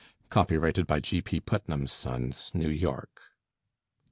Copyrighted 0.29 0.87
by 0.87 0.99
G.P. 0.99 1.41
Putnam's 1.41 1.91
Sons, 1.91 2.49
New 2.55 2.71
York. 2.71 3.21